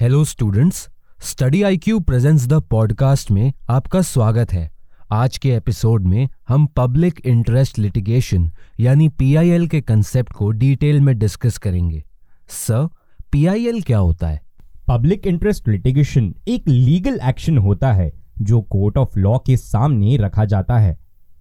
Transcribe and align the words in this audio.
Hello 0.00 0.24
students 0.24 0.88
study 1.20 1.62
I 1.62 1.76
Q 1.76 2.00
presents 2.00 2.46
the 2.46 2.52
podcast 2.52 3.30
में 3.30 3.52
आपका 3.70 4.00
स्वागत 4.00 4.52
है। 4.52 4.70
आज 5.10 5.38
के 5.38 5.54
एपिसोड 5.54 6.06
में 6.06 6.28
हम 6.48 6.66
पब्लिक 6.66 7.20
इंटरेस्ट 7.26 7.78
लिटिगेशन 7.78 8.52
यानी 8.80 9.08
पीआईएल 9.08 9.66
के 9.68 9.80
कंसेप्ट 9.80 10.32
को 10.32 10.50
डिटेल 10.50 11.00
में 11.00 11.18
डिस्कस 11.18 11.58
करेंगे। 11.58 12.04
सर 12.48 12.88
पीआईएल 13.32 13.82
क्या 13.82 13.98
होता 13.98 14.28
है? 14.28 14.40
पब्लिक 14.86 15.26
इंटरेस्ट 15.26 15.68
लिटिगेशन 15.68 16.34
एक 16.48 16.68
लीगल 16.68 17.20
एक्शन 17.24 17.58
होता 17.58 17.92
है, 17.92 18.12
जो 18.42 18.60
कोर्ट 18.60 18.98
ऑफ़ 18.98 19.18
लॉ 19.18 19.38
के 19.38 19.56
सामने 19.56 20.16
रखा 20.16 20.44
जाता 20.44 20.78
है 20.78 20.98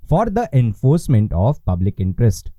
for 0.10 0.30
the 0.30 0.48
enforcement 0.54 1.34
of 1.34 1.60
public 1.68 2.02
interest 2.02 2.50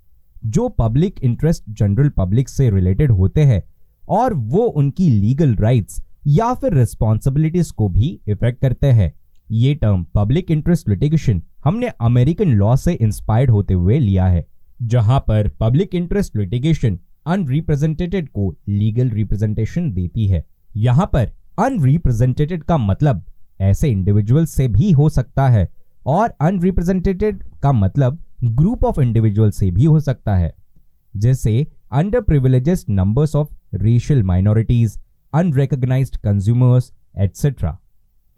जो 0.46 0.68
पब्लिक 0.68 1.20
इंटरेस्ट 1.20 1.64
जनरल 1.68 2.08
पब्लिक 2.08 2.48
से 2.48 2.70
रिलेटेड 2.70 3.12
होते 3.12 3.40
हैं 3.40 3.62
और 4.08 4.34
वो 4.34 4.62
उनकी 4.62 5.08
लीगल 5.10 5.54
राइट्स 5.56 6.02
या 6.26 6.52
फिर 6.54 6.74
रिस्पॉन्सिबिलिटीज 6.74 7.70
को 7.70 7.88
भी 7.88 8.18
इफ़ेक्ट 8.28 8.60
करते 8.60 8.86
हैं। 8.88 9.12
ये 9.50 9.74
टर्म 9.74 10.04
पब्लिक 10.14 10.50
इंटरेस्ट 10.50 10.88
लिटिगेशन 10.88 11.42
हमने 11.64 11.88
अमेरिकन 12.00 12.48
लॉ 12.54 12.74
से 12.76 12.92
इंस्पायर्ड 12.92 13.50
होते 13.50 13.74
हुए 13.74 13.98
लिया 13.98 14.26
है, 14.26 14.44
जहाँ 14.80 15.18
पर 15.20 15.48
पब्लिक 15.60 15.94
इंटरेस्ट 15.94 16.36
लिटिगेशन 16.36 16.98
अनरिप्रेजेंटेटेड 17.26 18.28
को 18.28 18.54
लीगल 18.68 19.08
रिप्रेजेंटेशन 19.10 19.90
देती 19.92 20.26
है। 20.26 20.44
यहाँ 20.76 21.06
पर 21.12 21.30
अनरिप्रेजेंटेटेड 21.58 22.62
का 22.62 22.78
मतलब 22.78 23.24
ऐसे 23.60 23.88
इंडिविजुअल 23.88 24.44
से 24.46 24.68
भी 24.68 24.90
हो 24.90 25.08
सकता 25.08 25.48
है 25.48 25.68
और 26.06 26.34
अनरिप्रेजेंटेटेड 26.40 27.42
का 27.62 27.72
मतलब 27.72 28.18
ग्रुप 28.44 28.84
ऑफ़ 28.84 29.00
इंडिविजुअल 29.00 29.50
से 29.50 29.70
भी 29.70 29.84
हो 29.84 30.00
सकता 30.00 30.36
है 30.36 30.54
जैसे 31.14 31.66
under 31.92 32.20
privileges 32.20 32.84
numbers 32.88 33.34
of 33.36 33.48
racial 33.74 34.22
minorities 34.22 34.98
unrecognized 35.32 36.16
consumers 36.16 36.92
etcetera 37.18 37.76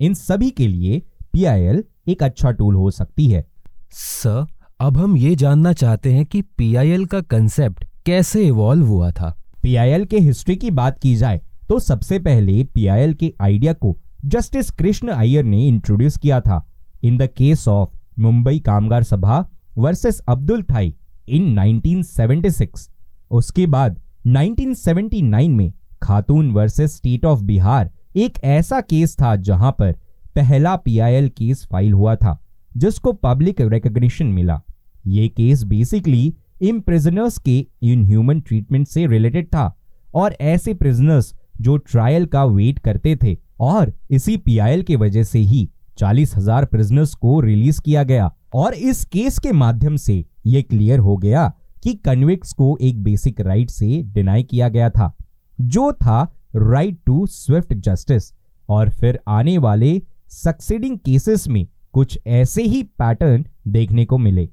इन 0.00 0.14
सभी 0.14 0.50
के 0.50 0.66
लिए 0.68 1.02
पीआईएल 1.32 1.82
एक 2.08 2.22
अच्छा 2.22 2.50
टूल 2.50 2.74
हो 2.74 2.90
सकती 2.90 3.26
है। 3.26 3.44
सर 3.90 4.46
अब 4.80 4.96
हम 4.96 5.16
ये 5.16 5.34
जानना 5.36 5.72
चाहते 5.72 6.12
हैं 6.12 6.24
कि 6.26 6.42
पीआईएल 6.42 7.04
का 7.06 7.20
कंसेप्ट 7.20 7.84
कैसे 8.06 8.46
इवॉल्व 8.46 8.86
हुआ 8.86 9.10
था? 9.10 9.36
पीआईएल 9.62 10.04
के 10.04 10.18
हिस्ट्री 10.18 10.56
की 10.56 10.70
बात 10.70 10.98
की 10.98 11.14
जाए 11.16 11.40
तो 11.68 11.78
सबसे 11.78 12.18
पहले 12.18 12.62
पीआईएल 12.64 13.14
के 13.14 13.32
आइडिया 13.40 13.72
को 13.72 13.96
जस्टिस 14.24 14.70
कृष्ण 14.70 15.08
अय्यर 15.08 15.44
ने 15.44 15.66
इंट्रोड्यूस 15.68 16.16
किया 16.16 16.40
था। 16.40 16.66
In 17.02 17.18
the 17.18 17.28
case 17.36 17.66
of 17.68 17.98
Mumbai 18.18 18.58
Kamgar 18.58 19.02
Sabha 19.02 19.48
versus 19.78 20.20
Abdul 20.28 20.62
Thai 20.62 20.94
इन 21.28 21.58
1976 21.60 22.88
उसके 23.30 23.66
बाद 23.66 24.00
1979 24.26 25.48
में 25.48 25.72
खातून 26.02 26.50
वर्सेस 26.50 26.96
स्टेट 26.96 27.24
ऑफ़ 27.24 27.42
बिहार 27.42 27.90
एक 28.16 28.38
ऐसा 28.44 28.80
केस 28.80 29.16
था 29.20 29.34
जहाँ 29.38 29.70
पर 29.72 29.92
पहला 30.36 30.74
पीआईएल 30.76 31.28
केस 31.28 31.66
फ़ाइल 31.66 31.92
हुआ 31.92 32.14
था, 32.16 32.38
जिसको 32.72 33.12
पब्लिक 33.12 33.60
रिकग्निशन 33.62 34.26
मिला। 34.26 34.60
ये 35.06 35.28
केस 35.28 35.62
बेसिकली 35.64 36.32
इन 36.62 36.80
प्रिजनर्स 36.80 37.38
के 37.38 37.58
इनह्यूमन 37.82 38.40
ट्रीटमेंट 38.40 38.86
से 38.88 39.06
रिलेटेड 39.06 39.46
था 39.46 39.72
और 40.14 40.36
ऐसे 40.40 40.74
प्रिजनर्स 40.74 41.34
जो 41.60 41.76
ट्रायल 41.76 42.26
का 42.26 42.44
वेट 42.44 42.78
करते 42.78 43.16
थे 43.22 43.36
और 43.60 43.92
इसी 44.10 44.36
पीआईएल 44.36 44.82
के 44.82 44.96
वजह 44.96 45.22
से 45.22 45.38
ही 45.38 45.68
चालीस 45.98 46.36
हज़ार 46.36 46.64
प्रिजनर्स 46.64 47.14
को 47.14 47.40
रिलीज़ 47.40 47.80
किया 47.80 48.02
गया। 48.02 48.30
और 48.54 48.74
इस 48.74 49.04
केस 49.04 49.38
के 49.38 49.52
माध्यम 49.52 49.96
से 49.96 50.24
ये 50.46 50.62
क्लियर 50.62 50.98
हो 50.98 51.16
गया 51.16 51.52
कि 51.82 51.94
कन्विक्स 51.94 52.52
को 52.52 52.76
एक 52.80 53.02
बेसिक 53.02 53.40
राइट 53.40 53.70
से 53.70 54.02
डिनाई 54.04 54.42
किया 54.42 54.68
गया 54.68 54.90
था, 54.90 55.16
जो 55.58 55.92
था 55.92 56.22
राइट 56.56 56.98
टू 57.06 57.26
स्विफ्ट 57.26 57.74
जस्टिस 57.74 58.32
और 58.68 58.90
फिर 58.90 59.18
आने 59.28 59.56
वाले 59.58 60.00
सक्सीडिंग 60.28 60.98
केसेस 60.98 61.46
में 61.48 61.66
कुछ 61.92 62.18
ऐसे 62.26 62.62
ही 62.62 62.82
पैटर्न 62.82 63.44
देखने 63.68 64.04
को 64.04 64.18
मिले। 64.18 64.48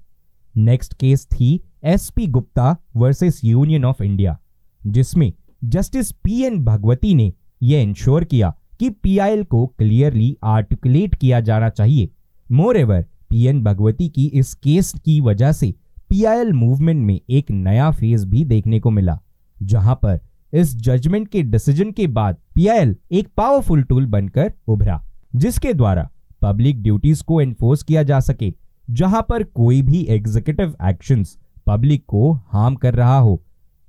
नेक्स्ट 0.56 0.94
केस 0.94 1.26
थी 1.26 1.60
SP 1.84 2.28
Gupta 2.28 2.76
versus 2.96 3.42
Union 3.44 3.86
of 3.86 4.04
India 4.04 4.38
जिसमें 4.82 5.32
जस्टिस 5.64 6.12
पी 6.12 6.42
एन 6.44 6.64
भगवती 6.66 7.14
ने 7.16 7.32
यह 7.64 7.82
इंश्योर 7.82 8.24
किया 8.24 8.54
कि 8.80 8.90
पीआईएल 8.90 9.44
को 9.44 9.66
क्लियरली 9.68 10.36
आर्टिकुलेट 10.44 11.16
किया 11.16 11.40
जाना 11.40 11.70
चाहिए। 11.70 12.10
मोर 12.52 12.78
एवर 12.78 13.06
पी 13.30 13.46
एन 13.48 13.64
भगवती 13.64 14.10
की 14.10 14.26
इस 14.26 14.54
केस 14.54 14.92
की 15.06 15.20
वजह 15.22 15.52
से 15.52 15.74
पीआईएल 16.10 16.52
मूवमेंट 16.54 17.06
में 17.06 17.20
एक 17.30 17.52
नया 17.52 17.90
फ़ेज़ 17.92 18.26
भी 18.26 18.44
देखने 18.46 18.80
को 18.80 18.92
मिला, 18.92 19.20
जहाँ 19.58 19.96
पर 19.96 20.20
इस 20.54 20.76
जजमेंट 20.78 21.28
के 21.28 21.42
डिसीज़न 21.44 21.92
के 21.92 22.06
बाद 22.08 22.38
पीआईएल 22.56 22.96
एक 23.12 23.28
पावरफुल 23.38 23.82
टूल 23.84 24.06
बनकर 24.06 24.52
उभरा, 24.68 25.02
जिसके 25.36 25.74
द्वारा 25.74 26.10
पब्लिक 26.42 26.82
ड्यूटीज़ 26.84 27.24
को 27.24 27.42
एनफोर्स 27.42 27.84
किया 27.84 28.04
जा 28.04 28.20
सके, 28.20 28.54
जहाँ 28.88 29.26
पर 29.30 29.44
कोई 29.44 29.82
भी 29.82 30.06
एग्जीक्यूटिव 30.10 30.76
एक्शंस 30.84 31.38
पब्लिक 31.68 32.06
को 32.06 32.32
हार्म 32.34 32.76
कर 32.76 32.94
रहा 32.94 33.18
हो। 33.18 33.42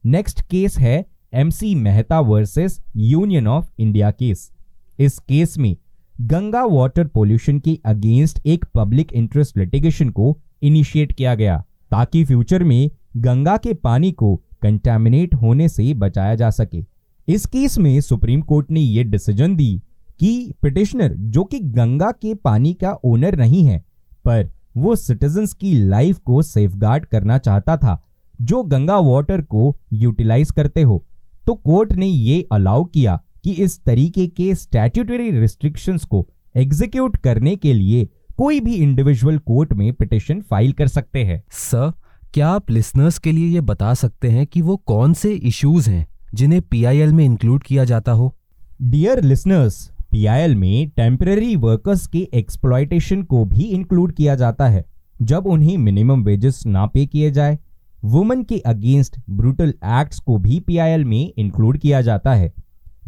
नेक्स्ट 0.04 0.40
केस 0.42 0.78
है 0.78 1.04
MC 1.34 1.74
Mehta 1.74 2.20
versus 2.20 2.80
Union 2.96 3.46
of 3.46 3.70
India 3.78 4.10
case 4.10 4.50
इस 4.98 5.18
केस 5.18 5.56
में 5.58 5.76
गंगा 6.16 6.64
वाटर 6.64 7.06
पोल्यूशन 7.06 7.58
के 7.58 7.78
अगेंस्ट 7.84 8.40
एक 8.46 8.64
पब्लिक 8.74 9.12
इंटरेस्ट 9.12 9.58
लिटिगेशन 9.58 10.08
को 10.10 10.36
इनिशिएट 10.62 11.12
किया 11.12 11.34
गया। 11.34 11.64
ताकि 11.90 12.24
फ्यूचर 12.24 12.64
में 12.64 12.90
गंगा 13.16 13.56
के 13.56 13.74
पानी 13.74 14.12
को 14.12 14.34
कंटेमिनेट 14.62 15.34
होने 15.34 15.68
से 15.68 15.92
बचाया 15.94 16.34
जा 16.34 16.50
सके। 16.50 16.84
इस 17.28 17.46
केस 17.46 17.78
में 17.78 18.00
सुप्रीम 18.00 18.40
कोर्ट 18.40 18.70
ने 18.70 18.80
यह 18.80 19.04
डिसीज़न 19.04 19.56
दी 19.56 19.82
कि 20.20 20.52
पिटिशनर 20.62 21.14
जो 21.14 21.44
कि 21.44 21.58
गंगा 21.60 22.10
के 22.12 22.34
पानी 22.34 22.72
का 22.74 22.92
ओनर 23.04 23.36
नहीं 23.36 23.64
है, 23.64 23.78
पर 24.24 24.50
वो 24.76 24.94
सिटीजन्स 24.96 25.52
की 25.52 25.72
लाइफ 25.78 26.18
को 26.18 26.42
सेफगार्ड 26.42 27.04
करना 27.04 27.38
चाहता 27.38 27.76
था, 27.76 28.02
जो 28.40 28.62
गंगा 28.62 28.98
वाटर 28.98 29.40
को 29.42 29.76
यूटिलाइज 29.92 30.50
करते 30.50 30.82
हो। 30.82 31.04
तो 31.46 31.54
कोर्ट 31.54 31.92
ने 31.92 32.06
ये 32.06 32.46
अलाउ 32.52 32.84
किया 32.84 33.20
कि 33.44 33.52
इस 33.52 33.82
तरीके 33.84 34.26
के 34.26 34.54
स्टैट्यूटरी 34.54 35.30
रिस्ट्रिक्शंस 35.30 36.04
को 36.04 36.26
एग्जीक्यूट 36.56 37.16
करने 37.16 37.54
के 37.56 37.72
लिए 37.74 38.08
कोई 38.38 38.58
भी 38.60 38.74
इंडिविजुअल 38.74 39.38
कोर्ट 39.38 39.72
में 39.72 39.92
पिटिशन 39.92 40.40
फ़ाइल 40.40 40.72
कर 40.72 40.86
सकते 40.86 41.24
हैं। 41.24 41.42
सर 41.50 41.92
क्या 42.34 42.48
आप 42.48 42.70
लिसनर्स 42.70 43.18
के 43.18 43.32
लिए 43.32 43.46
ये 43.46 43.60
बता 43.60 43.94
सकते 43.94 44.28
हैं 44.28 44.46
कि 44.46 44.60
वो 44.62 44.76
कौन 44.76 45.12
से 45.12 45.32
इश्यूज़ 45.32 45.88
हैं 45.90 46.06
जिन्हें 46.34 46.60
पीआईएल 46.62 47.12
में 47.12 47.24
इंक्लूड 47.24 47.62
किया 47.62 47.84
जाता 47.84 48.12
हो? 48.12 48.34
डियर 48.82 49.22
लिसनर्स 49.22 49.90
पीआईएल 50.10 50.54
में 50.54 50.88
टेम्पररी 50.88 51.56
वर्कर्स 51.56 52.06
के 52.06 52.28
एक्सप्लॉयटेशन 52.34 53.22
को 53.22 53.44
भी 53.44 53.62
इंक्लूड 53.62 54.12
किया 54.12 54.34
जाता 54.34 54.68
है। 54.68 54.84
जब 55.22 55.46
उन्हें 55.46 55.76
मिनिमम 55.78 56.24
वेजेस 56.24 56.62
ना 56.66 56.86
पे 56.86 57.06
किए 57.06 57.30
जाए 57.30 57.58
वुमेन 58.04 58.44
के 58.44 58.58
अगेंस्ट 58.58 59.20
ब्रूटल 59.30 59.74
एक्ट्स 59.84 60.20
को 60.20 60.38
भी 60.38 60.60
पीआईएल 60.60 61.04
में 61.04 61.32
इंक्लूड 61.38 61.78
किया 61.78 62.02
जाता 62.02 62.34
है। 62.34 62.52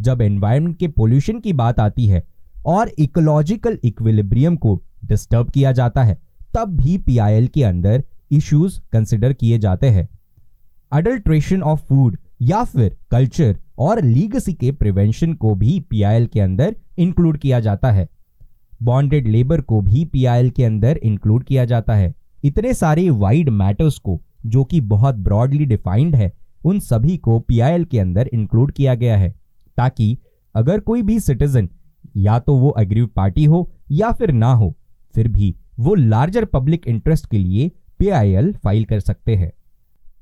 जब 0.01 0.23
एनवायरमेंट 0.23 0.79
के 0.79 0.89
पोल्यूशन 0.89 1.41
की 1.41 1.53
बात 1.55 1.81
आती 1.81 2.07
है 2.07 2.27
और 2.67 2.91
इकोलॉजिकल 2.99 3.79
इक्विलिब्रियम 3.85 4.57
को 4.57 4.81
डिस्टर्ब 5.05 5.51
किया 5.51 5.73
जाता 5.73 6.03
है, 6.03 6.19
तब 6.55 6.77
भी 6.77 6.97
पीआईएल 6.99 7.47
के 7.47 7.65
अंदर 7.65 8.03
इश्यूज़ 8.31 8.81
कंसिडर 8.93 9.33
किए 9.33 9.59
जाते 9.59 9.89
हैं। 9.89 10.09
अडल्ट्रेशन 10.93 11.63
ऑफ़ 11.63 11.81
फ़ूड 11.81 12.17
या 12.43 12.63
फिर 12.65 12.97
कल्चर 13.11 13.57
और 13.79 14.03
लीगसी 14.03 14.53
के 14.53 14.73
प्रिवेंशन 14.73 15.33
को 15.35 15.55
भी 15.55 15.79
पीआईएल 15.81 16.27
के 16.27 16.41
अंदर 16.41 16.75
इंक्लूड 16.99 17.39
किया 17.39 17.61
जाता 17.61 17.91
है। 17.91 18.09
बॉन्डेड 18.83 19.29
लेबर 19.29 19.61
को 19.61 19.81
भी 19.81 20.05
पीआईएल 20.05 20.51
के 20.51 20.65
अंदर 20.65 20.97
इंक्लूड 20.97 21.45
किया 21.45 21.65
जाता 21.65 21.95
है। 21.95 22.15
इतने 22.45 22.75
सारे 22.75 23.09
वाइड 23.11 23.49
मैटर्स 23.49 23.99
को, 23.99 24.21
जो 24.47 24.65
कि 24.65 24.81
बहुत 24.81 25.15
ब्रॉडली 25.15 25.65
डिफाइंड 25.65 26.15
है, 26.17 26.33
उन 26.65 26.79
सभी 26.81 27.17
को 27.17 27.39
पीआईएल 27.39 27.85
के 27.85 27.99
अंदर 27.99 28.31
इंक्लूड 28.33 28.73
किया 28.73 28.95
गया 28.95 29.17
है, 29.17 29.35
ताकि 29.77 30.19
अगर 30.55 30.81
कोई 30.81 31.03
भी 31.03 31.19
सिटीजन 31.21 31.69
या 32.17 32.39
तो 32.39 32.57
वो 32.57 32.69
अग्रीव 32.69 33.07
पार्टी 33.07 33.45
हो 33.45 33.71
या 33.91 34.11
फिर 34.13 34.33
ना 34.33 34.53
हो 34.53 34.75
फिर 35.15 35.29
भी 35.29 35.55
वो 35.79 35.95
लार्जर 35.95 36.45
पब्लिक 36.45 36.87
इंटरेस्ट 36.87 37.27
के 37.31 37.39
लिए 37.39 37.71
पीआईएल 37.99 38.53
फ़ाइल 38.55 38.85
कर 38.85 39.01
सकते 39.01 39.37
हैं। 39.37 39.53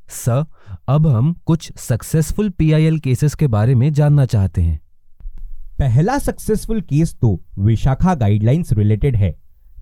सर 0.08 0.44
अब 0.88 1.06
हम 1.06 1.32
कुछ 1.46 1.72
सक्सेसफुल 1.78 2.48
पीआईएल 2.50 2.98
केसेस 2.98 3.34
के 3.34 3.46
बारे 3.46 3.74
में 3.74 3.92
जानना 3.92 4.24
चाहते 4.26 4.62
हैं। 4.62 4.80
पहला 5.78 6.18
सक्सेसफुल 6.18 6.80
केस 6.80 7.14
तो 7.14 7.40
विशाखा 7.58 8.14
गाइडलाइंस 8.14 8.72
रिलेटेड 8.72 9.16
है 9.16 9.34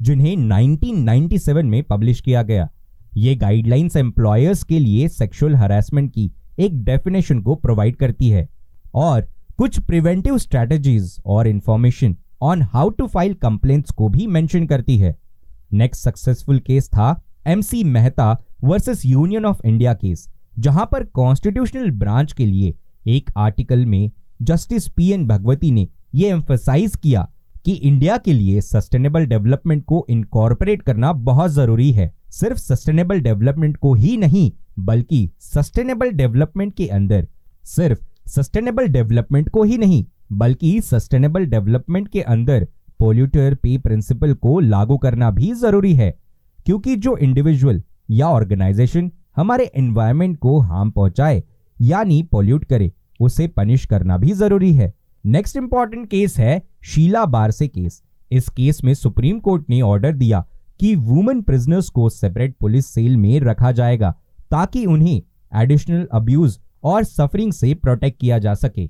जिन्हें 0.03 0.35
1997 0.37 1.63
में 1.63 1.83
पब्लिश 1.83 2.21
किया 2.21 2.43
गया। 2.43 2.69
ये 3.17 3.35
गाइडलाइंस 3.37 3.97
एम्प्लॉयर्स 3.97 4.63
के 4.63 4.79
लिए 4.79 5.09
सेक्सुअल 5.09 5.55
हरासमेंट 5.55 6.11
की 6.13 6.31
एक 6.59 6.85
डेफिनेशन 6.85 7.41
को 7.41 7.55
प्रोवाइड 7.55 7.97
करती 7.97 8.29
है 8.31 8.49
और 8.95 9.29
कुछ 9.59 9.79
प्रिवेंटिव 9.81 10.39
स्ट्रेटजीज 10.39 11.17
और 11.27 11.47
information 11.47 12.17
on 12.41 12.63
how 12.63 12.89
to 12.91 13.07
file 13.07 13.35
complaints 13.35 13.91
को 13.91 14.09
भी 14.09 14.27
मेंशन 14.27 14.67
करती 14.67 14.97
है। 14.99 15.17
नेक्स्ट 15.73 16.05
सक्सेसफुल 16.05 16.59
केस 16.59 16.89
था 16.89 17.21
MC 17.47 17.83
Mehta 17.85 18.37
versus 18.65 19.05
Union 19.07 19.45
of 19.45 19.61
India 19.65 19.95
case 19.95 20.29
जहाँ 20.59 20.89
पर 20.93 21.05
कॉन्स्टिट्यूशनल 21.05 21.91
ब्रांच 21.91 22.33
के 22.33 22.47
लिए 22.47 22.75
एक 23.07 23.31
आर्टिकल 23.37 23.85
में 23.87 24.11
जस्टिस 24.43 24.89
पी 24.89 25.11
एन 25.13 25.27
भगवती 25.27 25.71
ने 25.71 25.87
यह 26.15 26.29
एम्फोसाइज 26.29 26.97
किया 26.97 27.29
कि 27.65 27.73
इंडिया 27.73 28.17
के 28.17 28.33
लिए 28.33 28.61
सस्टेनेबल 28.61 29.27
डेवलपमेंट 29.27 29.85
को 29.85 30.05
इनकॉर्पोरेट 30.11 30.83
करना 30.83 31.13
बहुत 31.13 31.51
ज़रूरी 31.51 31.91
है। 31.93 32.13
सिर्फ़ 32.31 32.59
सस्टेनेबल 32.59 33.21
डेवलपमेंट 33.21 33.77
को 33.77 33.95
ही 33.95 34.17
नहीं, 34.17 34.51
बल्कि 34.79 35.31
सस्टेनेबल 35.41 36.11
डेवलपमेंट 36.11 36.75
के 36.75 36.87
अंदर 36.89 37.27
सिर्फ़ 37.65 38.31
सस्टेनेबल 38.31 38.87
डेवलपमेंट 38.89 39.49
को 39.49 39.63
ही 39.63 39.79
नहीं 39.79 40.05
बल्कि 40.31 40.81
सस्टेनेबल 40.81 41.47
डेवलपमेंट 41.47 42.09
के 42.09 42.21
अंदर 42.23 42.67
पोल्यूटर 43.01 43.55
पे 43.55 43.77
प्रिंसिपल 43.79 44.33
को 44.35 44.59
लागू 44.61 44.97
करना 44.99 45.31
भी 45.31 45.53
ज़रूरी 45.55 45.95
है, 45.95 46.11
क्योंकि 46.67 46.97
जो 46.97 47.17
इंडिविजुअल 47.17 47.83
या 48.11 48.29
ऑर्गेनाइजेशन 48.29 49.11
हमारे 49.37 49.65
एनवायरमेंट 49.77 50.39
को 50.39 50.59
हार्म 50.61 50.91
पहुँचाए, 50.91 51.43
यानी 51.79 52.23
पोल्यूट 52.23 52.65
करे, 52.65 52.93
उसे 53.21 53.47
पनिश 53.49 53.85
करना 53.87 54.17
भी 54.19 54.33
ज़रूरी 54.33 54.73
है। 54.75 54.93
नेक्स्ट 55.25 55.57
इंपॉर्टेंट 55.57 56.09
केस 56.09 56.39
है 56.39 56.63
शीला 56.85 57.25
बारसे 57.27 57.69
केस 57.69 58.03
इस 58.31 58.49
केस 58.49 58.83
में 58.85 58.93
सुप्रीम 58.95 59.39
कोर्ट 59.41 59.69
ने 59.71 59.81
ऑर्डर 59.83 60.13
दिया 60.13 60.45
कि 60.81 60.95
वुमेन 60.97 61.41
प्रिजनर्स 61.43 61.89
को 61.89 62.09
सेपरेट 62.09 62.55
पुलिस 62.61 62.87
सेल 62.87 63.17
में 63.17 63.39
रखा 63.41 63.73
जाएगा, 63.73 64.11
ताकि 64.51 64.85
उन्हें 64.87 65.23
एडिशनल 65.53 66.07
अब्यूज 66.13 66.59
और 66.85 67.05
सफरिंग 67.05 67.53
से 67.53 67.75
प्रोटेक्ट 67.75 68.21
किया 68.21 68.39
जा 68.39 68.55
सके। 68.55 68.89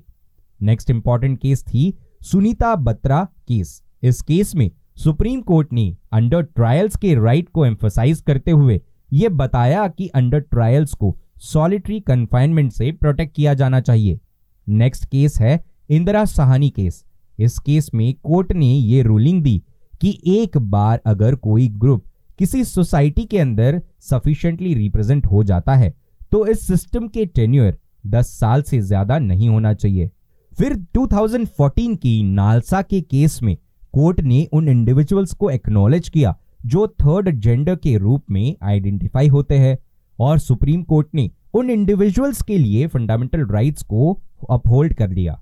नेक्स्ट 0.59 0.89
इंपॉर्टेंट 0.89 1.39
केस 1.39 1.63
थी 1.63 1.93
सुनीता 2.21 2.75
बत्रा 2.77 3.23
केस। 3.47 3.81
इस 4.03 4.21
केस 4.21 4.55
में 4.55 4.69
सुप्रीम 4.97 5.41
कोर्ट 5.41 5.73
ने 5.73 5.95
अंडर 6.11 6.41
ट्रायल्स 6.43 6.95
के 6.95 7.13
राइट 7.15 7.49
को 7.49 7.65
एम्फोसाइज 7.65 8.21
करते 8.21 8.51
हुए 8.51 8.79
यह 9.11 9.29
बताया 9.31 9.87
कि 9.87 10.07
अंडर 10.07 10.39
ट्रायल्स 10.41 10.93
को 10.93 11.15
सॉलिटरी 11.43 11.99
कन्फाइनमेंट 11.99 12.71
से 12.71 12.91
प्रोटेक्ट 12.91 13.35
किया 13.35 13.53
जाना 13.53 13.79
चाहिए। 13.81 14.19
नेक्स्ट 14.67 15.05
केस 15.05 15.39
है 15.41 15.63
इंदिरा 15.89 16.23
सहानी 16.25 16.69
केस। 16.69 17.03
इस 17.39 17.57
केस 17.59 17.89
में 17.93 18.13
कोर्ट 18.23 18.51
ने 18.53 18.65
ये 18.65 19.01
रूलिंग 19.03 19.41
दी 19.43 19.61
कि 20.01 20.17
एक 20.27 20.57
बार 20.57 21.01
अगर 21.05 21.35
कोई 21.37 21.67
ग्रुप 21.69 22.03
किसी 22.39 22.63
सोसाइटी 22.63 23.25
के 23.25 23.37
अंदर 23.39 23.81
सफिशिएंटली 24.01 24.73
रिप्रेजेंट 24.73 25.25
हो 25.25 25.43
जाता 25.43 25.75
है 25.75 25.93
तो 26.31 26.45
इस 26.47 26.65
सिस्टम 26.67 27.07
के 27.07 27.25
टेन्यूर 27.25 27.77
10 28.05 28.27
साल 28.29 28.61
से 28.61 28.79
ज़्यादा 28.81 29.17
नहीं 29.19 29.49
होना 29.49 29.73
चाहिए। 29.73 30.09
फिर 30.57 30.75
2014 30.97 31.97
की 31.97 32.23
नालसा 32.23 32.81
के 32.81 33.01
केस 33.01 33.43
में 33.43 33.57
कोर्ट 33.93 34.21
ने 34.21 34.47
उन 34.53 34.69
इंडिविजुअल्स 34.69 35.33
को 35.33 35.49
एक्नॉलेज 35.49 36.09
किया 36.09 36.37
जो 36.65 36.87
थर्ड 36.87 37.39
जेंडर 37.39 37.75
के 37.75 37.97
रूप 37.97 38.23
में 38.31 38.55
आइडेंटिफाई 38.63 39.27
होते 39.27 39.57
हैं 39.57 39.77
और 40.19 40.39
सुप्रीम 40.39 40.83
कोर्ट 40.83 41.07
ने 41.15 41.31
उन 41.53 41.69
इंडिविजुअल्स 41.69 42.41
के 42.41 42.57
लिए 42.57 42.87
फंडामेंटल 42.87 43.47
राइट्स 43.47 43.83
को 43.83 44.21
अपहोल्ड 44.49 44.93
कर 44.93 45.07
दिया 45.07 45.41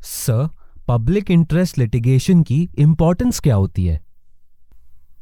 सर 0.00 0.48
पब्लिक 0.88 1.30
इंटरेस्ट 1.30 1.78
लिटिगेशन 1.78 2.42
की 2.42 2.70
इंपॉर्टेंस 2.78 3.40
क्या 3.40 3.54
होती 3.54 3.84
है? 3.86 4.00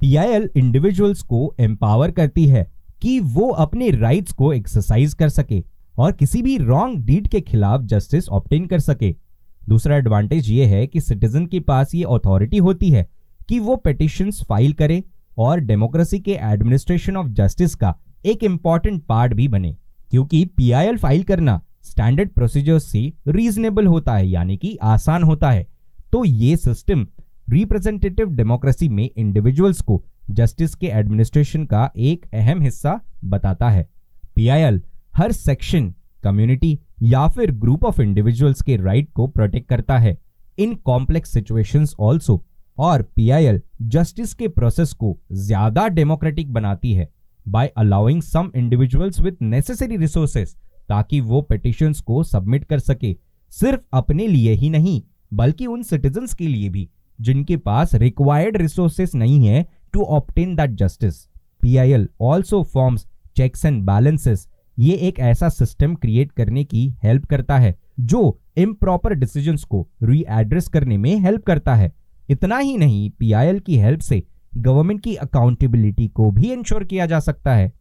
पीआईएल 0.00 0.50
इंडिविजुअल्स 0.56 1.22
को 1.22 1.54
एम्पावर 1.60 2.10
करती 2.10 2.46
है 2.46 2.72
कि 3.02 3.20
वो 3.20 3.48
अपने 3.48 3.90
राइट्स 3.90 4.32
को 4.32 4.52
एक्सरसाइज 4.52 5.14
कर 5.14 5.28
सके 5.28 5.64
और 5.98 6.12
किसी 6.12 6.42
भी 6.42 6.58
रॉन्ग 6.58 6.98
डीड 6.98 7.28
के 7.28 7.40
खिलाफ 7.40 7.80
जस्टिस 7.80 8.28
ऑप्टेन 8.28 8.66
कर 8.66 8.78
सके। 8.78 9.25
दूसरा 9.68 9.96
एडवांटेज 9.96 10.50
ये 10.50 10.64
है 10.66 10.86
कि 10.86 11.00
सिटीजन 11.00 11.46
के 11.46 11.60
पास 11.60 11.94
ये 11.94 12.04
अथॉरिटी 12.04 12.58
होती 12.58 12.90
है 12.90 13.06
कि 13.48 13.58
वो 13.58 13.76
पिटिशंस 13.76 14.42
फ़ाइल 14.42 14.72
करे 14.72 15.02
और 15.38 15.60
डेमोक्रेसी 15.60 16.18
के 16.18 16.32
एडमिनिस्ट्रेशन 16.32 17.16
ऑफ़ 17.16 17.26
जस्टिस 17.28 17.74
का 17.74 17.94
एक 18.26 18.44
इंपॉर्टेंट 18.44 19.02
पार्ट 19.04 19.34
भी 19.34 19.48
बने। 19.48 19.76
क्योंकि 20.10 20.44
पीआईएल 20.44 20.96
फ़ाइल 20.96 21.22
करना 21.22 21.60
स्टैंडर्ड 21.82 22.28
प्रोसीजर 22.28 22.78
से 22.78 23.12
रीजनेबल 23.28 23.86
होता 23.86 24.14
है, 24.14 24.28
यानी 24.28 24.56
कि 24.56 24.76
आसान 24.82 25.22
होता 25.22 25.50
है। 25.50 25.66
तो 26.12 26.24
ये 26.24 26.56
सिस्टम 26.56 27.06
रिप्रेजेंटेटिव 27.50 28.30
डेमोक्रेसी 28.30 28.88
में 28.88 29.08
इंडिविजुअल्स 29.16 29.80
को 29.80 30.04
जस्टिस 30.30 30.74
के 30.74 30.86
एडमिनिस्ट्रेशन 30.86 31.64
का 31.64 31.90
एक 31.96 32.26
अहम 32.34 32.62
हिस्सा 32.62 33.00
बताता 33.24 33.68
है। 33.70 33.88
पीआईएल 34.36 34.80
हर 35.16 35.32
सेक्शन 35.32 35.94
कम्युनिटी 36.24 36.78
या 36.98 37.26
फिर 37.28 37.50
ग्रुप 37.52 37.84
ऑफ़ 37.84 38.00
इंडिविजुअल्स 38.02 38.62
के 38.62 38.76
राइट 38.76 39.10
को 39.12 39.26
प्रोटेक्ट 39.26 39.68
करता 39.68 39.98
है। 39.98 40.16
इन 40.58 40.74
कॉम्प्लेक्स 40.84 41.32
सिचुएशंस 41.32 41.94
आल्सो 42.02 42.42
और 42.78 43.02
पीआईएल 43.16 43.60
जस्टिस 43.82 44.32
के 44.34 44.48
प्रोसेस 44.48 44.92
को 44.92 45.16
ज़्यादा 45.32 45.86
डेमोक्रेटिक 45.88 46.52
बनाती 46.52 46.92
है। 46.92 47.08
By 47.46 47.70
allowing 47.78 48.22
some 48.22 48.50
individuals 48.56 49.20
with 49.20 49.36
necessary 49.42 49.96
resources 49.96 50.56
ताकि 50.88 51.20
वो 51.20 51.40
पिटिशंस 51.42 52.00
को 52.00 52.22
सबमिट 52.24 52.64
कर 52.64 52.78
सके। 52.78 53.14
सिर्फ़ 53.52 53.80
अपने 53.92 54.26
लिए 54.26 54.52
ही 54.52 54.70
नहीं, 54.70 55.00
बल्कि 55.32 55.66
उन 55.66 55.82
सिटीजन्स 55.82 56.34
के 56.34 56.46
लिए 56.46 56.68
भी, 56.68 56.88
जिनके 57.18 57.56
पास 57.58 57.94
रिक्वायर्ड 57.94 58.56
रिसोर्सेस 58.56 59.14
नहीं 59.14 59.46
है 59.46 59.66
to 59.92 60.02
obtain 60.04 60.54
that 60.56 60.70
justice 60.72 61.24
PIL 61.60 62.08
also 62.22 62.62
forms 62.64 63.06
checks 63.36 63.64
and 63.64 63.82
balances 63.82 64.48
ये 64.78 64.94
एक 64.94 65.18
ऐसा 65.18 65.48
सिस्टम 65.48 65.94
क्रिएट 65.94 66.32
करने 66.32 66.64
की 66.64 66.94
हेल्प 67.02 67.24
करता 67.24 67.58
है, 67.58 67.78
जो 68.00 68.40
इम्प्रॉपर 68.56 69.14
डिसीजंस 69.14 69.64
को 69.64 69.88
रीएड्रेस 70.02 70.68
करने 70.68 70.96
में 70.96 71.16
हेल्प 71.16 71.42
करता 71.42 71.74
है। 71.74 71.92
इतना 72.30 72.58
ही 72.58 72.76
नहीं 72.76 73.10
पीआईएल 73.10 73.60
की 73.60 73.76
हेल्प 73.76 74.00
से 74.00 74.22
गवर्नमेंट 74.56 75.02
की 75.02 75.14
अकाउंटेबिलिटी 75.14 76.08
को 76.08 76.30
भी 76.30 76.52
इंश्योर 76.52 76.84
किया 76.84 77.06
जा 77.06 77.20
सकता 77.20 77.54
है। 77.54 77.72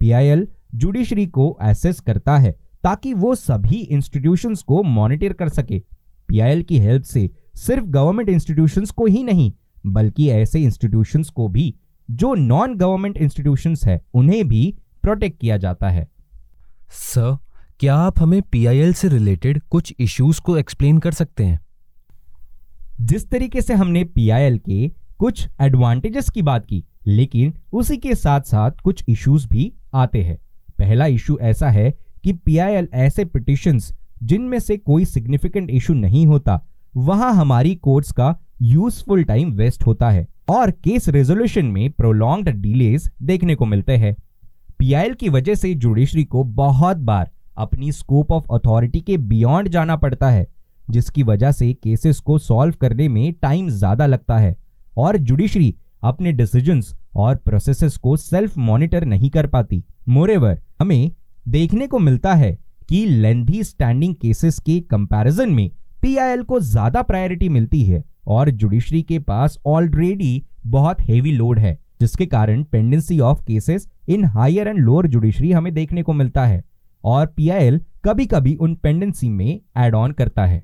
पीआईएल 0.00 0.48
जुडिशरी 0.74 1.26
को 1.26 1.58
एसेस 1.62 2.00
करता 2.00 2.38
है, 2.38 2.56
ताकि 2.82 3.14
वो 3.14 3.34
सभी 3.34 3.76
इंस्टीट्यूशंस 3.76 4.62
को 4.62 4.82
मॉनिटर 4.82 5.32
कर 5.32 5.48
सके। 5.48 5.82
पीआईएल 6.28 6.62
की 6.62 6.78
हेल्प 6.78 7.02
से 7.02 7.30
सिर्फ़ 7.54 7.84
गवर्नमेंट 7.84 8.28
इंस्टीट्यूशंस 8.28 8.90
को 8.90 9.06
ही 9.06 9.24
नहीं, 9.24 9.52
बल्कि 9.86 10.28
ऐसे 10.28 10.60
इंस्टीट्यूशंस 10.60 11.28
को 11.28 11.48
भी, 11.48 11.74
जो 12.10 12.34
नॉन 12.34 12.74
गवर्नमेंट 12.74 13.16
इंस्टीट्यूशंस 13.16 13.86
है, 13.86 14.04
उन्हें 14.14 14.48
भी 14.48 14.74
प्रोटेक्ट 15.02 15.40
किया 15.40 15.56
जाता 15.56 15.90
है। 15.90 16.11
सर 16.94 17.36
क्या 17.80 17.94
आप 17.94 18.18
हमें 18.18 18.42
पीआईएल 18.42 18.92
से 18.92 19.08
रिलेटेड 19.08 19.60
कुछ 19.70 19.94
इश्यूज़ 19.98 20.40
को 20.40 20.56
एक्सप्लेन 20.56 20.98
कर 20.98 21.12
सकते 21.12 21.44
हैं? 21.44 21.60
जिस 23.00 23.30
तरीके 23.30 23.60
से 23.60 23.74
हमने 23.74 24.04
पीआईएल 24.04 24.58
के 24.58 24.88
कुछ 25.18 25.48
एडवांटेजेस 25.60 26.30
की 26.30 26.42
बात 26.42 26.66
की, 26.66 26.84
लेकिन 27.06 27.54
उसी 27.72 27.96
के 27.96 28.14
साथ 28.14 28.40
साथ 28.40 28.70
कुछ 28.70 29.04
इश्यूज़ 29.08 29.48
भी 29.48 29.72
आते 29.94 30.22
हैं। 30.22 30.38
पहला 30.78 31.06
इशू 31.06 31.38
ऐसा 31.40 31.70
है 31.70 31.94
कि 32.24 32.32
पीआईएल 32.32 32.88
ऐसे 32.94 33.24
पिटिशंस 33.24 33.92
जिनमें 34.22 34.58
से 34.58 34.76
कोई 34.76 35.04
सिग्निफिकेंट 35.04 35.70
इशू 35.70 35.94
नहीं 35.94 36.26
होता, 36.26 36.66
वहाँ 36.96 37.34
हमारी 37.34 37.74
कोर्ट्स 37.74 38.12
का 38.12 38.38
यूजफुल 38.62 39.24
टाइम 39.24 39.52
वेस्ट 39.52 39.86
होता 39.86 40.10
है 40.10 40.26
और 40.48 40.70
केस 40.70 41.08
रेजोल्यूशन 41.08 41.64
में 41.64 41.90
प्रोलॉन्ग्ड 41.90 42.48
डिलेज 42.48 43.10
देखने 43.22 43.54
को 43.54 43.66
मिलते 43.66 43.96
हैं। 43.96 44.16
पीआईएल 44.82 45.12
की 45.14 45.28
वजह 45.28 45.54
से 45.54 45.72
जुडिशरी 45.74 46.22
को 46.24 46.42
बहुत 46.44 46.96
बार 46.98 47.28
अपनी 47.56 47.90
स्कोप 47.92 48.30
ऑफ़ 48.32 48.46
अथॉरिटी 48.52 49.00
के 49.00 49.16
बियॉन्ड 49.18 49.68
जाना 49.68 49.96
पड़ता 49.96 50.30
है, 50.30 50.46
जिसकी 50.86 51.22
वजह 51.22 51.52
से 51.52 51.72
केसेस 51.74 52.18
को 52.20 52.38
सॉल्व 52.38 52.74
करने 52.80 53.06
में 53.08 53.32
टाइम 53.32 53.68
ज़्यादा 53.70 54.06
लगता 54.06 54.38
है 54.38 54.56
और 54.96 55.16
जुडिशरी 55.18 55.74
अपने 56.02 56.32
डिसीजंस 56.32 56.92
और 57.16 57.36
प्रोसेसेस 57.36 57.96
को 57.96 58.16
सेल्फ 58.16 58.56
मॉनिटर 58.60 59.04
नहीं 59.04 59.30
कर 59.30 59.46
पाती। 59.46 59.82
मोरेवर, 60.08 60.58
हमें 60.80 61.12
देखने 61.46 61.86
को 61.86 61.98
मिलता 62.00 62.34
है 62.34 62.52
कि 62.88 63.04
लेंथी 63.06 63.62
स्टैंडिंग 63.64 64.14
केसेस 64.16 64.58
के 64.60 64.80
कंपैरिजन 64.82 65.50
में 65.50 65.68
पीआईएल 66.02 66.42
को 66.42 66.60
ज़्यादा 66.62 67.02
प्रायोरिटी 67.02 67.48
मिलती 67.50 67.84
है 67.84 68.04
और 68.28 68.50
जुडिशरी 68.52 69.02
के 69.04 69.18
पास 69.20 69.58
ऑलरेडी 69.66 70.42
बहुत 70.66 71.00
हेवी 71.02 71.32
लोड 71.32 71.58
है। 71.58 71.78
जिसके 72.02 72.26
कारण 72.26 72.62
pendency 72.64 73.18
of 73.20 73.44
cases 73.44 73.88
in 74.08 74.24
higher 74.26 74.68
and 74.68 74.78
lower 74.78 75.06
judiciary 75.06 75.52
हमें 75.52 75.72
देखने 75.74 76.02
को 76.02 76.12
मिलता 76.12 76.44
है 76.46 76.62
और 77.04 77.26
पीआईएल 77.26 77.80
कभी 78.04 78.26
कभी 78.26 78.54
उन 78.56 78.74
पेंडेंसी 78.74 79.28
में 79.30 79.60
एड 79.78 79.94
ऑन 79.94 80.12
करता 80.12 80.44
है। 80.46 80.62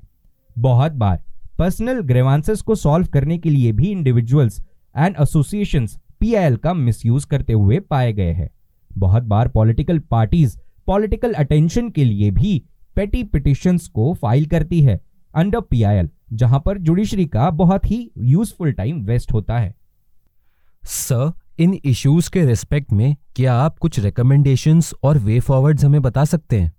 बहुत 0.55 0.91
बार 0.93 1.21
पर्सनल 1.59 1.99
ग्रेवांसेस 2.01 2.61
को 2.61 2.75
सॉल्व 2.75 3.07
करने 3.07 3.37
के 3.37 3.49
लिए 3.49 3.71
भी 3.71 3.87
इंडिविजुअल्स 3.87 4.59
एंड 4.95 5.15
एसोसिएशंस 5.21 5.97
पीआईएल 6.19 6.55
का 6.57 6.73
मिसयूज 6.73 7.25
करते 7.25 7.53
हुए 7.53 7.79
पाए 7.79 8.13
गए 8.13 8.31
हैं। 8.31 8.49
बहुत 8.91 9.23
बार 9.23 9.47
पॉलिटिकल 9.47 9.99
पार्टीज़ 10.11 10.57
पॉलिटिकल 10.87 11.33
अटेंशन 11.35 11.89
के 11.89 12.05
लिए 12.05 12.31
भी 12.31 12.61
पेटी 12.95 13.23
पिटिशंस 13.23 13.87
को 13.87 14.13
फ़ाइल 14.13 14.45
करती 14.45 14.81
है 14.81 14.99
अंडर 15.33 15.59
पीआईएल 15.61 16.09
जहाँ 16.33 16.61
पर 16.65 16.77
जुडिशरी 16.77 17.25
का 17.25 17.49
बहुत 17.49 17.91
ही 17.91 18.09
यूजफुल 18.17 18.71
टाइम 18.71 19.03
वेस्ट 19.05 19.33
होता 19.33 19.59
है। 19.59 19.73
सर 20.83 21.31
इन 21.59 21.73
इश्यूज़ 21.85 22.29
के 22.29 22.45
रिस्पेक्ट 22.45 22.91
में 22.91 23.15
क्या 23.35 23.53
आप 23.53 23.77
कुछ 23.77 23.99
रिकमेंडेशंस 23.99 24.93
और 25.03 25.17
वे 25.17 25.39
फॉरवर्ड्स 25.39 25.83
हमें 25.85 26.01
बता 26.01 26.23
सकते 26.25 26.59
हैं? 26.59 26.71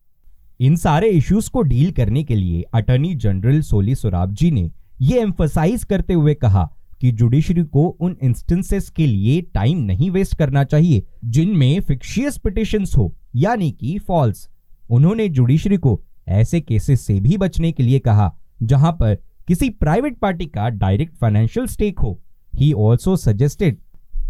इन 0.60 0.76
सारे 0.76 1.08
इश्यूज़ 1.08 1.50
को 1.50 1.62
डील 1.62 1.90
करने 1.90 2.22
के 2.24 2.34
लिए 2.34 2.62
अटॉर्नी 2.74 3.14
जनरल 3.14 3.60
सोली 3.60 3.94
सोराब 3.94 4.32
जी 4.32 4.50
ने 4.50 4.70
यह 5.00 5.16
एम्फोसाइज 5.16 5.84
करते 5.84 6.14
हुए 6.14 6.34
कहा 6.34 6.68
कि 7.00 7.12
जुडिशरी 7.12 7.62
को 7.64 7.86
उन 8.00 8.16
इंस्टेंसेस 8.22 8.88
के 8.90 9.06
लिए 9.06 9.40
टाइम 9.54 9.78
नहीं 9.78 10.10
वेस्ट 10.10 10.36
करना 10.36 10.64
चाहिए 10.64 11.02
जिनमें 11.24 11.80
फिक्शियस 11.80 12.38
पिटिशंस 12.38 12.96
हो, 12.96 13.14
यानी 13.34 13.70
कि 13.70 13.98
फॉल्स 13.98 14.48
उन्होंने 14.90 15.28
जुडिशरी 15.28 15.76
को 15.76 16.00
ऐसे 16.28 16.60
केसेस 16.60 17.00
से 17.00 17.20
भी 17.20 17.36
बचने 17.36 17.72
के 17.72 17.82
लिए 17.82 17.98
कहा, 17.98 18.32
जहाँ 18.62 18.92
पर 18.92 19.14
किसी 19.48 19.70
प्राइवेट 19.70 20.18
पार्टी 20.18 20.46
का 20.46 20.68
डायरेक्ट 20.68 21.16
फाइनेंशियल 21.16 21.66
स्टेक 21.66 21.98
हो। 21.98 22.18
ही 22.54 22.72
ऑल्सो 22.72 23.16
सजेस्टेड 23.16 23.76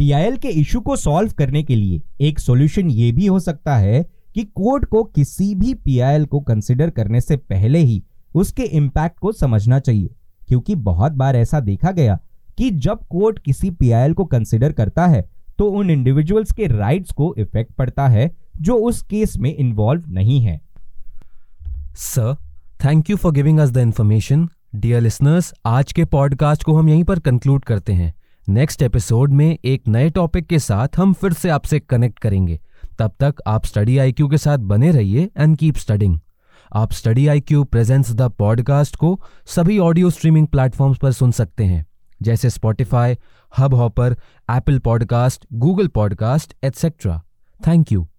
पीआईएल 0.00 0.36
के 0.36 0.48
इशू 0.50 0.80
को 0.80 0.94
सॉल्व 0.96 1.32
करने 1.38 1.62
के 1.62 1.74
लिए 1.76 2.00
एक 2.20 2.38
सॉल्यूशन 2.38 2.90
ये 2.90 3.10
भी 3.12 3.26
हो 3.26 3.38
सकता 3.40 3.76
है 3.76 4.02
कि 4.34 4.44
कोर्ट 4.44 4.84
को 4.84 5.02
किसी 5.06 5.54
भी 5.54 5.72
पीआईएल 5.74 6.24
को 6.26 6.38
कंसिडर 6.40 6.90
करने 6.90 7.20
से 7.20 7.36
पहले 7.36 7.78
ही 7.78 8.02
उसके 8.34 8.62
इम्पैक्ट 8.62 9.18
को 9.18 9.32
समझना 9.32 9.78
चाहिए, 9.78 10.08
क्योंकि 10.48 10.74
बहुत 10.76 11.12
बार 11.12 11.36
ऐसा 11.36 11.60
देखा 11.60 11.90
गया 11.90 12.18
कि 12.58 12.70
जब 12.70 13.04
कोर्ट 13.06 13.38
किसी 13.38 13.70
पीआईएल 13.70 14.12
को 14.12 14.24
कंसिडर 14.26 14.72
करता 14.72 15.06
है 15.06 15.24
तो 15.58 15.66
उन 15.70 15.90
इंडिविजुअल्स 15.90 16.52
के 16.52 16.66
राइट्स 16.68 17.12
को 17.12 17.34
इफ़ेक्ट 17.38 17.72
पड़ता 17.72 18.06
है, 18.08 18.30
जो 18.56 18.76
उस 18.76 19.02
केस 19.02 19.36
में 19.36 19.54
इन्वॉल्व 19.54 20.04
नहीं 20.08 20.40
है। 20.40 20.60
Sir 21.96 22.34
thank 22.84 23.10
you 23.10 23.16
for 23.16 23.32
giving 23.32 23.58
us 23.58 23.70
the 23.70 23.78
information 23.78 24.48
dear 24.74 25.00
listeners 25.00 25.52
आज 25.66 25.92
के 25.92 26.04
पॉडकास्ट 26.06 26.64
को 26.64 26.76
हम 26.76 26.88
यहीं 26.88 27.04
पर 27.04 27.18
कंक्लूड 27.20 27.64
करते 27.64 27.92
हैं। 27.92 28.12
नेक्स्ट 28.50 28.82
एपिसोड 28.82 29.32
में 29.32 29.58
एक 29.64 29.88
नए 29.88 30.10
टॉपिक 30.10 30.46
के 30.46 30.58
साथ 30.58 30.88
हम 30.96 31.12
फिर 31.12 31.32
से 31.32 31.48
आपसे 31.48 31.80
कनेक्ट 31.80 32.18
करेंगे। 32.18 32.60
तब 32.98 33.12
तक 33.20 33.34
आप 33.46 33.64
स्टडी 33.64 33.98
आईक्यू 33.98 34.28
के 34.28 34.38
साथ 34.38 34.58
बने 34.58 34.90
रहिए 34.90 35.30
एंड 35.36 35.56
कीप 35.56 35.76
स्टडिंग 35.76 36.18
आप 36.74 36.92
study 36.92 37.26
I 37.26 37.40
Q 37.40 37.64
presents 37.64 38.12
the 38.12 38.22
podcast 38.22 38.96
को 38.96 39.22
सभी 39.46 39.78
ऑडियो 39.78 40.10
स्ट्रीमिंग 40.10 40.46
प्लेटफॉर्म्स 40.46 40.98
पर 40.98 41.12
सुन 41.12 41.30
सकते 41.30 41.64
हैं, 41.64 41.86
जैसे 42.22 42.50
Spotify 42.50 43.16
Hubhopper 43.74 44.16
Apple 44.50 44.78
podcast 44.78 45.46
Google 45.52 45.86
podcast 45.86 46.54
etcetera 46.64 47.22
thank 47.66 47.92
you 47.92 48.09